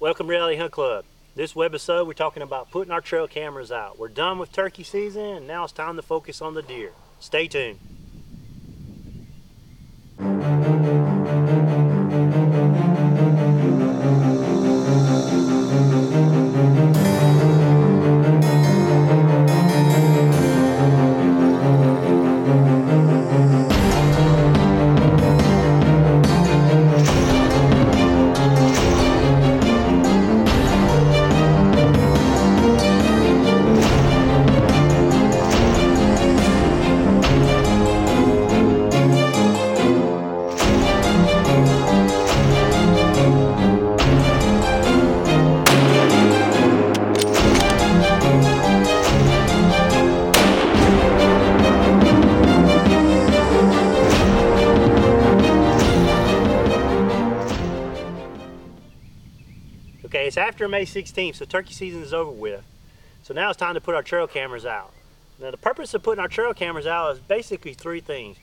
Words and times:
Welcome 0.00 0.28
Reality 0.28 0.56
Hunt 0.56 0.70
Club. 0.70 1.04
This 1.34 1.54
webisode 1.54 2.06
we're 2.06 2.12
talking 2.12 2.44
about 2.44 2.70
putting 2.70 2.92
our 2.92 3.00
trail 3.00 3.26
cameras 3.26 3.72
out. 3.72 3.98
We're 3.98 4.06
done 4.06 4.38
with 4.38 4.52
turkey 4.52 4.84
season 4.84 5.24
and 5.24 5.48
now 5.48 5.64
it's 5.64 5.72
time 5.72 5.96
to 5.96 6.02
focus 6.02 6.40
on 6.40 6.54
the 6.54 6.62
deer. 6.62 6.92
Stay 7.18 7.48
tuned. 7.48 7.80
It's 60.28 60.36
after 60.36 60.68
May 60.68 60.84
16th, 60.84 61.36
so 61.36 61.46
turkey 61.46 61.72
season 61.72 62.02
is 62.02 62.12
over 62.12 62.30
with. 62.30 62.62
So 63.22 63.32
now 63.32 63.48
it's 63.48 63.56
time 63.56 63.74
to 63.74 63.80
put 63.80 63.94
our 63.94 64.02
trail 64.02 64.26
cameras 64.26 64.66
out. 64.66 64.92
Now 65.40 65.50
the 65.50 65.56
purpose 65.56 65.94
of 65.94 66.02
putting 66.02 66.20
our 66.20 66.28
trail 66.28 66.52
cameras 66.52 66.86
out 66.86 67.14
is 67.14 67.18
basically 67.18 67.72
three 67.72 68.00
things. 68.00 68.36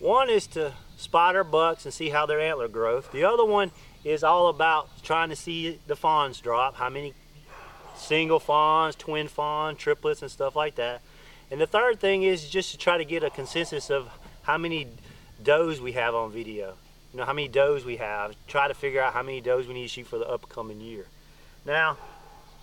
One 0.00 0.28
is 0.28 0.48
to 0.48 0.72
spot 0.96 1.36
our 1.36 1.44
bucks 1.44 1.84
and 1.84 1.94
see 1.94 2.08
how 2.08 2.26
their 2.26 2.40
antler 2.40 2.66
growth. 2.66 3.12
The 3.12 3.22
other 3.22 3.44
one 3.44 3.70
is 4.02 4.24
all 4.24 4.48
about 4.48 4.88
trying 5.04 5.28
to 5.28 5.36
see 5.36 5.78
the 5.86 5.94
fawns 5.94 6.40
drop, 6.40 6.74
how 6.74 6.90
many 6.90 7.14
single 7.94 8.40
fawns, 8.40 8.96
twin 8.96 9.28
fawn, 9.28 9.76
triplets 9.76 10.22
and 10.22 10.30
stuff 10.30 10.56
like 10.56 10.74
that. 10.76 11.00
And 11.48 11.60
the 11.60 11.66
third 11.66 12.00
thing 12.00 12.24
is 12.24 12.48
just 12.48 12.72
to 12.72 12.78
try 12.78 12.98
to 12.98 13.04
get 13.04 13.22
a 13.22 13.30
consensus 13.30 13.88
of 13.88 14.08
how 14.42 14.58
many 14.58 14.88
does 15.44 15.80
we 15.80 15.92
have 15.92 16.12
on 16.12 16.32
video 16.32 16.74
you 17.12 17.18
know 17.18 17.24
how 17.24 17.32
many 17.32 17.48
does 17.48 17.84
we 17.84 17.96
have 17.96 18.34
try 18.46 18.68
to 18.68 18.74
figure 18.74 19.00
out 19.00 19.12
how 19.12 19.22
many 19.22 19.40
does 19.40 19.66
we 19.66 19.74
need 19.74 19.82
to 19.82 19.88
shoot 19.88 20.06
for 20.06 20.18
the 20.18 20.28
upcoming 20.28 20.80
year 20.80 21.06
now 21.64 21.98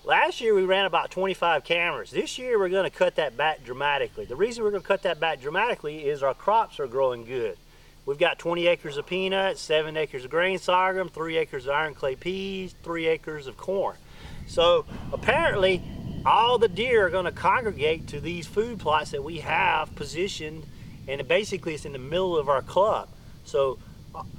last 0.03 0.41
year 0.41 0.53
we 0.53 0.63
ran 0.63 0.85
about 0.85 1.11
25 1.11 1.63
cameras. 1.63 2.11
This 2.11 2.37
year 2.37 2.57
we're 2.57 2.69
going 2.69 2.89
to 2.89 2.95
cut 2.95 3.15
that 3.15 3.37
back 3.37 3.63
dramatically. 3.63 4.25
The 4.25 4.35
reason 4.35 4.63
we're 4.63 4.71
going 4.71 4.81
to 4.81 4.87
cut 4.87 5.03
that 5.03 5.19
back 5.19 5.41
dramatically 5.41 6.05
is 6.07 6.23
our 6.23 6.33
crops 6.33 6.79
are 6.79 6.87
growing 6.87 7.25
good. 7.25 7.57
We've 8.05 8.17
got 8.17 8.39
20 8.39 8.67
acres 8.67 8.97
of 8.97 9.05
peanuts 9.05 9.61
7 9.61 9.97
acres 9.97 10.23
of 10.23 10.31
grain 10.31 10.59
sorghum 10.59 11.09
3 11.09 11.37
acres 11.37 11.65
of 11.65 11.73
iron 11.73 11.93
clay 11.93 12.15
peas 12.15 12.73
3 12.83 13.07
acres 13.07 13.47
of 13.47 13.57
corn. 13.57 13.97
So 14.47 14.85
apparently 15.11 15.81
all 16.25 16.57
the 16.57 16.69
deer 16.69 17.07
are 17.07 17.09
going 17.09 17.25
to 17.25 17.31
congregate 17.31 18.07
to 18.07 18.21
these 18.21 18.47
food 18.47 18.79
plots 18.79 19.11
that 19.11 19.23
we 19.23 19.39
have 19.39 19.93
positioned 19.95 20.65
and 21.07 21.25
basically 21.27 21.73
it's 21.73 21.85
in 21.85 21.93
the 21.93 21.99
middle 21.99 22.37
of 22.37 22.49
our 22.49 22.61
club. 22.61 23.09
So 23.43 23.77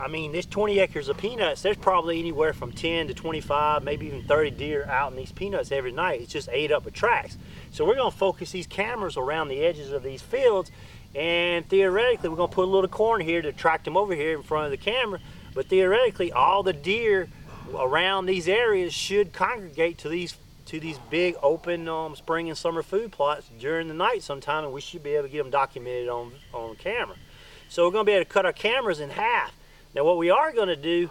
I 0.01 0.09
mean, 0.09 0.33
this 0.33 0.47
20 0.47 0.79
acres 0.79 1.09
of 1.09 1.19
peanuts, 1.19 1.62
there's 1.62 1.77
probably 1.77 2.19
anywhere 2.19 2.53
from 2.53 2.73
10 2.73 3.09
to 3.09 3.15
25, 3.15 3.83
maybe 3.83 4.07
even 4.07 4.23
30 4.25 4.51
deer 4.53 4.84
out 4.87 5.12
in 5.12 5.17
these 5.17 5.33
peanuts 5.33 5.73
every 5.73 5.93
night. 5.93 6.21
It's 6.21 6.33
just 6.33 6.48
ate 6.51 6.71
up 6.71 6.84
with 6.84 6.94
tracks. 6.94 7.37
So 7.71 7.84
we're 7.84 7.97
gonna 7.97 8.11
focus 8.11 8.50
these 8.50 8.66
cameras 8.66 9.16
around 9.16 9.49
the 9.49 9.61
edges 9.61 9.93
of 9.93 10.03
these 10.03 10.22
fields 10.22 10.71
and 11.15 11.69
theoretically 11.69 12.28
we're 12.28 12.37
gonna 12.37 12.53
put 12.53 12.65
a 12.65 12.71
little 12.71 12.89
corn 12.89 13.21
here 13.21 13.43
to 13.43 13.49
attract 13.49 13.84
them 13.84 13.97
over 13.97 14.15
here 14.15 14.37
in 14.37 14.43
front 14.43 14.66
of 14.66 14.71
the 14.71 14.77
camera. 14.77 15.21
But 15.55 15.66
theoretically, 15.66 16.33
all 16.33 16.62
the 16.62 16.72
deer 16.72 17.28
around 17.75 18.27
these 18.27 18.49
areas 18.49 18.93
should 18.93 19.33
congregate 19.33 19.99
to 19.99 20.09
these 20.09 20.37
to 20.66 20.78
these 20.78 20.99
big 21.10 21.34
open 21.43 21.89
um, 21.89 22.15
spring 22.15 22.50
and 22.50 22.59
summer 22.59 22.83
food 22.83 23.10
plots 23.10 23.49
during 23.59 23.89
the 23.89 23.95
night 23.95 24.22
sometime 24.22 24.65
and 24.65 24.72
we 24.72 24.83
should 24.83 25.03
be 25.03 25.15
able 25.15 25.22
to 25.22 25.28
get 25.31 25.39
them 25.39 25.50
documented 25.50 26.10
on, 26.10 26.31
on 26.53 26.77
camera. 26.77 27.16
So 27.71 27.87
we're 27.87 27.93
gonna 27.93 28.05
be 28.05 28.12
able 28.12 28.27
to 28.27 28.31
cut 28.31 28.45
our 28.45 28.53
cameras 28.53 29.00
in 29.00 29.09
half 29.09 29.58
now 29.94 30.04
what 30.04 30.19
we 30.19 30.31
are 30.31 30.53
going 30.53 30.69
to 30.69 30.76
do 30.76 31.10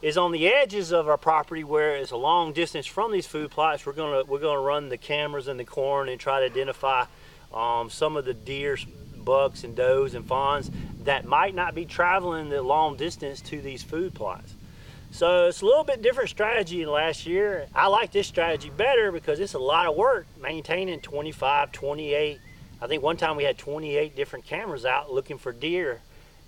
is 0.00 0.16
on 0.16 0.32
the 0.32 0.48
edges 0.48 0.92
of 0.92 1.08
our 1.08 1.16
property 1.16 1.64
where 1.64 1.96
it's 1.96 2.12
a 2.12 2.16
long 2.16 2.52
distance 2.52 2.86
from 2.86 3.10
these 3.10 3.26
food 3.26 3.50
plots, 3.50 3.84
we're 3.84 3.92
going 3.92 4.24
to 4.24 4.30
we're 4.30 4.38
going 4.38 4.56
to 4.56 4.62
run 4.62 4.88
the 4.88 4.98
cameras 4.98 5.48
in 5.48 5.56
the 5.56 5.64
corn 5.64 6.08
and 6.08 6.20
try 6.20 6.40
to 6.40 6.46
identify 6.46 7.04
um, 7.52 7.90
some 7.90 8.16
of 8.16 8.24
the 8.24 8.34
deer, 8.34 8.78
bucks 9.16 9.64
and 9.64 9.74
does 9.74 10.14
and 10.14 10.24
fawns 10.26 10.70
that 11.04 11.24
might 11.24 11.54
not 11.54 11.74
be 11.74 11.84
traveling 11.84 12.48
the 12.48 12.62
long 12.62 12.96
distance 12.96 13.40
to 13.40 13.60
these 13.60 13.82
food 13.82 14.14
plots. 14.14 14.54
So 15.10 15.46
it's 15.46 15.62
a 15.62 15.64
little 15.64 15.84
bit 15.84 16.02
different 16.02 16.28
strategy 16.28 16.84
than 16.84 16.92
last 16.92 17.26
year. 17.26 17.66
I 17.74 17.86
like 17.86 18.12
this 18.12 18.26
strategy 18.26 18.70
better 18.70 19.10
because 19.10 19.40
it's 19.40 19.54
a 19.54 19.58
lot 19.58 19.86
of 19.86 19.96
work 19.96 20.26
maintaining 20.40 21.00
25, 21.00 21.72
28. 21.72 22.38
I 22.80 22.86
think 22.86 23.02
one 23.02 23.16
time 23.16 23.36
we 23.36 23.44
had 23.44 23.56
28 23.56 24.14
different 24.14 24.44
cameras 24.44 24.84
out 24.84 25.10
looking 25.10 25.38
for 25.38 25.50
deer 25.50 26.02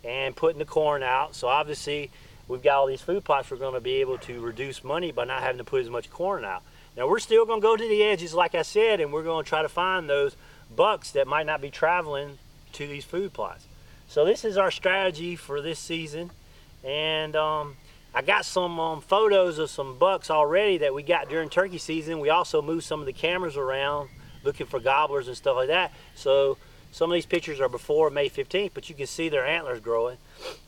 and 0.04 0.34
putting 0.34 0.58
the 0.58 0.64
corn 0.64 1.02
out. 1.02 1.34
So 1.34 1.48
obviously 1.48 2.10
we've 2.48 2.62
got 2.62 2.76
all 2.76 2.86
these 2.86 3.00
food 3.00 3.24
plots 3.24 3.50
we're 3.50 3.58
going 3.58 3.74
to 3.74 3.80
be 3.80 3.94
able 3.94 4.18
to 4.18 4.40
reduce 4.40 4.82
money 4.82 5.12
by 5.12 5.24
not 5.24 5.42
having 5.42 5.58
to 5.58 5.64
put 5.64 5.82
as 5.82 5.90
much 5.90 6.10
corn 6.10 6.44
out. 6.44 6.62
Now 6.96 7.08
we're 7.08 7.18
still 7.18 7.46
going 7.46 7.60
to 7.60 7.66
go 7.66 7.76
to 7.76 7.88
the 7.88 8.02
edges 8.02 8.34
like 8.34 8.54
I 8.54 8.62
said 8.62 9.00
and 9.00 9.12
we're 9.12 9.22
going 9.22 9.44
to 9.44 9.48
try 9.48 9.62
to 9.62 9.68
find 9.68 10.08
those 10.08 10.36
bucks 10.74 11.12
that 11.12 11.26
might 11.26 11.46
not 11.46 11.60
be 11.60 11.70
traveling 11.70 12.38
to 12.72 12.86
these 12.86 13.04
food 13.04 13.32
plots. 13.32 13.66
So 14.08 14.24
this 14.24 14.44
is 14.44 14.56
our 14.56 14.70
strategy 14.70 15.36
for 15.36 15.60
this 15.60 15.78
season 15.78 16.30
and 16.84 17.36
um, 17.36 17.76
I 18.14 18.22
got 18.22 18.44
some 18.44 18.80
um, 18.80 19.00
photos 19.00 19.58
of 19.58 19.70
some 19.70 19.98
bucks 19.98 20.30
already 20.30 20.78
that 20.78 20.92
we 20.94 21.02
got 21.02 21.28
during 21.28 21.48
turkey 21.48 21.78
season. 21.78 22.18
We 22.18 22.30
also 22.30 22.60
moved 22.60 22.84
some 22.84 23.00
of 23.00 23.06
the 23.06 23.12
cameras 23.12 23.56
around 23.56 24.08
looking 24.42 24.66
for 24.66 24.80
gobblers 24.80 25.28
and 25.28 25.36
stuff 25.36 25.56
like 25.56 25.68
that. 25.68 25.92
So 26.14 26.56
some 26.92 27.10
of 27.10 27.14
these 27.14 27.26
pictures 27.26 27.60
are 27.60 27.68
before 27.68 28.10
May 28.10 28.28
15th, 28.28 28.72
but 28.74 28.88
you 28.88 28.94
can 28.94 29.06
see 29.06 29.28
their 29.28 29.46
antlers 29.46 29.80
growing. 29.80 30.18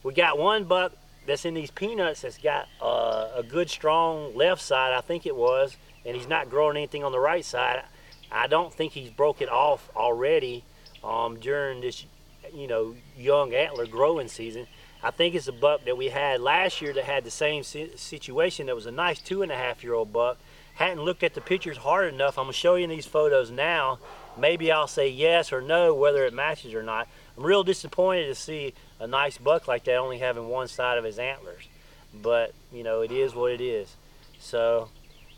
We 0.02 0.14
got 0.14 0.38
one 0.38 0.64
buck 0.64 0.92
that's 1.26 1.44
in 1.44 1.54
these 1.54 1.70
peanuts 1.70 2.22
that's 2.22 2.38
got 2.38 2.68
uh, 2.80 3.28
a 3.34 3.42
good 3.42 3.70
strong 3.70 4.36
left 4.36 4.62
side, 4.62 4.92
I 4.92 5.00
think 5.00 5.26
it 5.26 5.36
was, 5.36 5.76
and 6.04 6.16
he's 6.16 6.28
not 6.28 6.50
growing 6.50 6.76
anything 6.76 7.04
on 7.04 7.12
the 7.12 7.20
right 7.20 7.44
side. 7.44 7.82
I 8.30 8.46
don't 8.46 8.72
think 8.72 8.92
he's 8.92 9.10
broke 9.10 9.42
it 9.42 9.48
off 9.48 9.90
already 9.94 10.64
um, 11.04 11.38
during 11.38 11.80
this, 11.80 12.04
you 12.54 12.66
know, 12.66 12.94
young 13.16 13.52
antler 13.52 13.86
growing 13.86 14.28
season. 14.28 14.66
I 15.02 15.10
think 15.10 15.34
it's 15.34 15.48
a 15.48 15.52
buck 15.52 15.84
that 15.84 15.96
we 15.96 16.08
had 16.08 16.40
last 16.40 16.80
year 16.80 16.92
that 16.92 17.04
had 17.04 17.24
the 17.24 17.30
same 17.30 17.64
situation. 17.64 18.66
That 18.66 18.74
was 18.76 18.86
a 18.86 18.92
nice 18.92 19.20
two 19.20 19.42
and 19.42 19.50
a 19.50 19.56
half 19.56 19.82
year 19.82 19.94
old 19.94 20.12
buck. 20.12 20.38
Hadn't 20.82 21.04
looked 21.04 21.22
at 21.22 21.34
the 21.34 21.40
pictures 21.40 21.76
hard 21.76 22.12
enough. 22.12 22.38
I'm 22.38 22.44
gonna 22.44 22.52
show 22.52 22.74
you 22.74 22.86
these 22.86 23.06
photos 23.06 23.50
now 23.50 23.98
maybe 24.36 24.72
I'll 24.72 24.88
say 24.88 25.08
yes 25.08 25.52
or 25.52 25.60
no 25.60 25.94
whether 25.94 26.24
it 26.24 26.32
matches 26.32 26.74
or 26.74 26.82
not. 26.82 27.08
I'm 27.36 27.44
real 27.44 27.64
disappointed 27.64 28.26
to 28.26 28.34
see 28.34 28.74
a 29.00 29.06
nice 29.06 29.38
buck 29.38 29.68
like 29.68 29.84
that 29.84 29.96
only 29.96 30.18
having 30.18 30.48
one 30.48 30.68
side 30.68 30.98
of 30.98 31.04
his 31.04 31.18
antlers. 31.18 31.68
But, 32.14 32.52
you 32.72 32.82
know, 32.82 33.00
it 33.00 33.10
is 33.10 33.34
what 33.34 33.52
it 33.52 33.60
is. 33.60 33.96
So, 34.38 34.88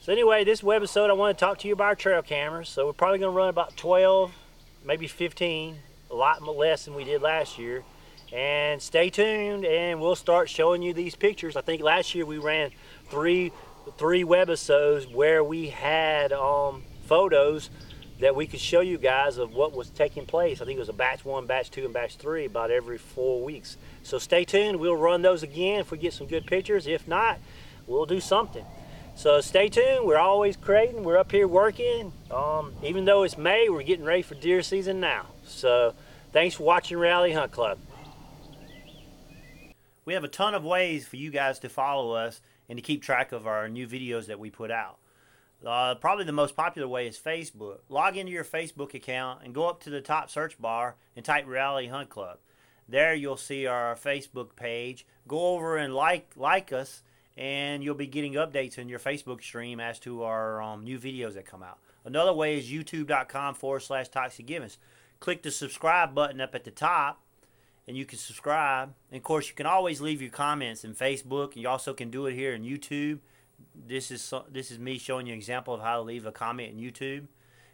so 0.00 0.12
anyway, 0.12 0.44
this 0.44 0.60
webisode 0.60 1.08
I 1.08 1.12
want 1.12 1.36
to 1.36 1.44
talk 1.44 1.58
to 1.58 1.68
you 1.68 1.74
about 1.74 1.84
our 1.84 1.94
trail 1.94 2.22
cameras. 2.22 2.68
So 2.68 2.86
we're 2.86 2.92
probably 2.92 3.18
going 3.18 3.32
to 3.32 3.36
run 3.36 3.48
about 3.48 3.76
12, 3.76 4.32
maybe 4.84 5.06
15, 5.06 5.76
a 6.10 6.14
lot 6.14 6.42
less 6.42 6.84
than 6.84 6.94
we 6.94 7.04
did 7.04 7.22
last 7.22 7.58
year. 7.58 7.84
And 8.32 8.82
stay 8.82 9.10
tuned 9.10 9.64
and 9.64 10.00
we'll 10.00 10.16
start 10.16 10.48
showing 10.48 10.82
you 10.82 10.92
these 10.92 11.14
pictures. 11.14 11.54
I 11.54 11.60
think 11.60 11.80
last 11.80 12.14
year 12.14 12.26
we 12.26 12.38
ran 12.38 12.70
three 13.08 13.52
three 13.96 14.24
webisodes 14.24 15.12
where 15.12 15.42
we 15.42 15.68
had 15.68 16.32
um, 16.32 16.82
photos 17.06 17.70
that 18.20 18.34
we 18.36 18.46
could 18.46 18.60
show 18.60 18.80
you 18.80 18.96
guys 18.96 19.38
of 19.38 19.52
what 19.52 19.72
was 19.72 19.90
taking 19.90 20.24
place. 20.24 20.60
I 20.60 20.64
think 20.64 20.76
it 20.76 20.80
was 20.80 20.88
a 20.88 20.94
batch 20.94 21.24
one, 21.24 21.46
batch 21.46 21.70
two, 21.70 21.84
and 21.84 21.92
batch 21.92 22.16
three 22.16 22.44
about 22.44 22.70
every 22.70 22.98
four 22.98 23.42
weeks. 23.42 23.76
So 24.02 24.18
stay 24.18 24.44
tuned. 24.44 24.78
We'll 24.78 24.96
run 24.96 25.22
those 25.22 25.42
again 25.42 25.80
if 25.80 25.90
we 25.90 25.98
get 25.98 26.12
some 26.12 26.26
good 26.26 26.46
pictures. 26.46 26.86
If 26.86 27.08
not, 27.08 27.38
we'll 27.86 28.06
do 28.06 28.20
something. 28.20 28.64
So 29.16 29.40
stay 29.40 29.68
tuned. 29.68 30.06
We're 30.06 30.18
always 30.18 30.56
creating. 30.56 31.04
We're 31.04 31.18
up 31.18 31.30
here 31.30 31.46
working. 31.46 32.12
Um, 32.30 32.72
even 32.82 33.04
though 33.04 33.22
it's 33.22 33.38
May, 33.38 33.68
we're 33.68 33.82
getting 33.82 34.04
ready 34.04 34.22
for 34.22 34.34
deer 34.34 34.62
season 34.62 35.00
now. 35.00 35.26
So 35.44 35.94
thanks 36.32 36.56
for 36.56 36.64
watching 36.64 36.98
Reality 36.98 37.32
Hunt 37.32 37.52
Club. 37.52 37.78
We 40.04 40.14
have 40.14 40.24
a 40.24 40.28
ton 40.28 40.54
of 40.54 40.64
ways 40.64 41.06
for 41.06 41.16
you 41.16 41.30
guys 41.30 41.58
to 41.60 41.68
follow 41.68 42.12
us 42.12 42.40
and 42.68 42.76
to 42.76 42.82
keep 42.82 43.02
track 43.02 43.32
of 43.32 43.46
our 43.46 43.68
new 43.68 43.86
videos 43.86 44.26
that 44.26 44.38
we 44.38 44.50
put 44.50 44.70
out. 44.70 44.98
Uh, 45.64 45.94
probably 45.94 46.24
the 46.24 46.32
most 46.32 46.56
popular 46.56 46.86
way 46.86 47.06
is 47.06 47.18
Facebook. 47.18 47.78
Log 47.88 48.16
into 48.16 48.32
your 48.32 48.44
Facebook 48.44 48.92
account 48.94 49.40
and 49.44 49.54
go 49.54 49.68
up 49.68 49.82
to 49.82 49.90
the 49.90 50.00
top 50.00 50.30
search 50.30 50.60
bar 50.60 50.96
and 51.16 51.24
type 51.24 51.46
Reality 51.46 51.88
Hunt 51.88 52.10
Club. 52.10 52.38
There 52.88 53.14
you'll 53.14 53.38
see 53.38 53.66
our 53.66 53.94
Facebook 53.94 54.56
page. 54.56 55.06
Go 55.26 55.54
over 55.54 55.78
and 55.78 55.94
like 55.94 56.32
like 56.36 56.72
us 56.72 57.02
and 57.36 57.82
you'll 57.82 57.94
be 57.94 58.06
getting 58.06 58.34
updates 58.34 58.78
in 58.78 58.88
your 58.88 58.98
Facebook 58.98 59.42
stream 59.42 59.80
as 59.80 59.98
to 60.00 60.22
our 60.22 60.62
um, 60.62 60.84
new 60.84 60.98
videos 60.98 61.34
that 61.34 61.46
come 61.46 61.62
out. 61.62 61.78
Another 62.04 62.32
way 62.32 62.58
is 62.58 62.70
youtube.com 62.70 63.54
forward 63.54 63.80
slash 63.80 64.08
Toxic 64.08 64.46
Givens. 64.46 64.78
Click 65.20 65.42
the 65.42 65.50
subscribe 65.50 66.14
button 66.14 66.40
up 66.40 66.54
at 66.54 66.64
the 66.64 66.70
top, 66.70 67.22
and 67.86 67.96
you 67.96 68.04
can 68.04 68.18
subscribe. 68.18 68.94
And 69.10 69.18
of 69.18 69.22
course, 69.22 69.48
you 69.48 69.54
can 69.54 69.66
always 69.66 70.00
leave 70.00 70.22
your 70.22 70.30
comments 70.30 70.84
in 70.84 70.94
Facebook, 70.94 71.52
and 71.52 71.62
you 71.62 71.68
also 71.68 71.92
can 71.94 72.10
do 72.10 72.26
it 72.26 72.34
here 72.34 72.54
in 72.54 72.62
YouTube. 72.62 73.20
This 73.74 74.10
is 74.10 74.32
this 74.50 74.70
is 74.70 74.78
me 74.78 74.98
showing 74.98 75.26
you 75.26 75.32
an 75.32 75.38
example 75.38 75.74
of 75.74 75.80
how 75.80 75.96
to 75.96 76.02
leave 76.02 76.26
a 76.26 76.32
comment 76.32 76.72
in 76.72 76.78
YouTube. 76.78 77.26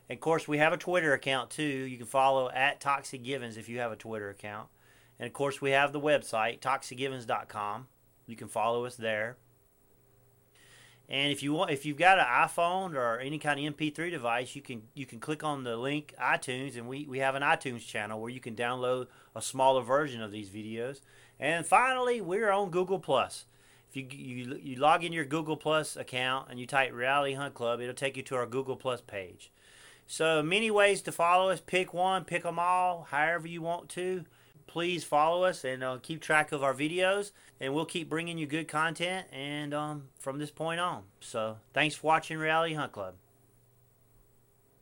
And 0.08 0.16
of 0.16 0.20
course, 0.20 0.48
we 0.48 0.58
have 0.58 0.72
a 0.72 0.76
Twitter 0.76 1.12
account 1.12 1.50
too. 1.50 1.62
You 1.62 1.96
can 1.96 2.06
follow 2.06 2.50
at 2.50 2.80
Toxic 2.80 3.22
Givens 3.22 3.56
if 3.56 3.68
you 3.68 3.78
have 3.78 3.92
a 3.92 3.96
Twitter 3.96 4.28
account. 4.28 4.68
And 5.18 5.26
of 5.26 5.32
course, 5.32 5.60
we 5.60 5.70
have 5.70 5.92
the 5.92 6.00
website 6.00 6.60
toxicgivens.com. 6.60 7.86
You 8.26 8.36
can 8.36 8.48
follow 8.48 8.84
us 8.84 8.96
there. 8.96 9.36
And 11.10 11.32
if 11.32 11.42
you 11.42 11.52
want, 11.52 11.72
if 11.72 11.84
you've 11.84 11.96
got 11.96 12.20
an 12.20 12.24
iPhone 12.24 12.94
or 12.94 13.18
any 13.18 13.40
kind 13.40 13.58
of 13.58 13.76
MP3 13.76 14.12
device, 14.12 14.54
you 14.54 14.62
can 14.62 14.82
you 14.94 15.06
can 15.06 15.18
click 15.18 15.42
on 15.42 15.64
the 15.64 15.76
link 15.76 16.14
iTunes, 16.22 16.76
and 16.76 16.86
we, 16.86 17.04
we 17.04 17.18
have 17.18 17.34
an 17.34 17.42
iTunes 17.42 17.84
channel 17.84 18.20
where 18.20 18.30
you 18.30 18.38
can 18.38 18.54
download 18.54 19.08
a 19.34 19.42
smaller 19.42 19.82
version 19.82 20.22
of 20.22 20.30
these 20.30 20.50
videos. 20.50 21.00
And 21.40 21.66
finally, 21.66 22.20
we're 22.20 22.52
on 22.52 22.70
Google 22.70 23.00
Plus. 23.00 23.46
If 23.90 23.96
you, 23.96 24.06
you 24.08 24.60
you 24.62 24.76
log 24.76 25.02
in 25.02 25.12
your 25.12 25.24
Google 25.24 25.56
Plus 25.56 25.96
account 25.96 26.46
and 26.48 26.60
you 26.60 26.66
type 26.66 26.92
Reality 26.92 27.34
Hunt 27.34 27.54
Club, 27.54 27.80
it'll 27.80 27.92
take 27.92 28.16
you 28.16 28.22
to 28.22 28.36
our 28.36 28.46
Google 28.46 28.76
Plus 28.76 29.00
page. 29.00 29.50
So 30.06 30.44
many 30.44 30.70
ways 30.70 31.02
to 31.02 31.12
follow 31.12 31.50
us. 31.50 31.60
Pick 31.60 31.92
one, 31.92 32.24
pick 32.24 32.44
them 32.44 32.60
all, 32.60 33.08
however 33.10 33.48
you 33.48 33.62
want 33.62 33.88
to 33.90 34.26
please 34.70 35.02
follow 35.02 35.43
us 35.43 35.64
and 35.64 35.82
uh, 35.82 35.99
keep 36.00 36.20
track 36.20 36.52
of 36.52 36.62
our 36.62 36.75
videos 36.75 37.32
and 37.61 37.75
we'll 37.75 37.84
keep 37.84 38.08
bringing 38.08 38.38
you 38.38 38.46
good 38.46 38.69
content 38.69 39.26
and 39.32 39.75
um, 39.75 40.05
from 40.19 40.38
this 40.38 40.50
point 40.50 40.78
on. 40.78 41.02
So 41.20 41.56
thanks 41.75 41.96
for 41.96 42.06
watching 42.06 42.38
reality 42.38 42.75
hunt 42.75 42.93
club 42.93 43.14